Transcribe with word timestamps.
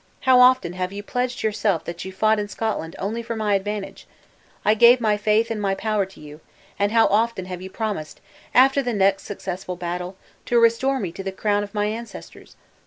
How 0.21 0.39
often 0.39 0.73
have 0.73 0.91
you 0.91 1.03
pledged 1.03 1.43
yourself 1.43 1.83
that 1.85 2.03
you 2.03 2.11
fought 2.11 2.39
in 2.39 2.47
Scotland 2.47 2.95
only 2.97 3.21
for 3.21 3.35
my 3.35 3.53
advantage! 3.53 4.07
I 4.65 4.73
gave 4.73 4.99
my 4.99 5.15
faith 5.15 5.51
and 5.51 5.61
my 5.61 5.75
power 5.75 6.07
to 6.07 6.19
you; 6.19 6.41
and 6.79 6.91
how 6.91 7.05
often 7.05 7.45
have 7.45 7.61
you 7.61 7.69
promised, 7.69 8.19
after 8.51 8.81
the 8.81 8.93
next 8.93 9.25
successful 9.25 9.75
battle, 9.75 10.17
to 10.47 10.57
restore 10.59 10.99
me 10.99 11.11
to 11.11 11.21
the 11.23 11.31
crown 11.31 11.61
of 11.61 11.75
my 11.75 11.85
ancestors! 11.85 12.55